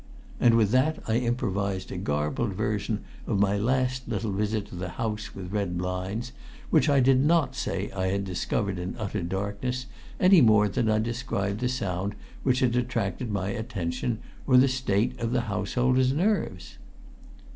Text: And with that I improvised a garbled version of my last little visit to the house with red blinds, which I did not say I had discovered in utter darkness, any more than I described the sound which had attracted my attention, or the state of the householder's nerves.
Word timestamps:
And 0.39 0.55
with 0.57 0.71
that 0.71 0.97
I 1.07 1.17
improvised 1.17 1.91
a 1.91 1.97
garbled 1.99 2.53
version 2.55 3.03
of 3.27 3.37
my 3.39 3.55
last 3.55 4.07
little 4.09 4.31
visit 4.31 4.65
to 4.69 4.75
the 4.75 4.89
house 4.97 5.35
with 5.35 5.51
red 5.51 5.77
blinds, 5.77 6.31
which 6.71 6.89
I 6.89 6.99
did 6.99 7.19
not 7.23 7.53
say 7.55 7.91
I 7.91 8.07
had 8.07 8.25
discovered 8.25 8.79
in 8.79 8.95
utter 8.97 9.21
darkness, 9.21 9.85
any 10.19 10.41
more 10.41 10.67
than 10.67 10.89
I 10.89 10.97
described 10.97 11.59
the 11.59 11.69
sound 11.69 12.15
which 12.41 12.61
had 12.61 12.75
attracted 12.75 13.29
my 13.31 13.49
attention, 13.49 14.17
or 14.47 14.57
the 14.57 14.67
state 14.67 15.19
of 15.19 15.33
the 15.33 15.41
householder's 15.41 16.13
nerves. 16.13 16.79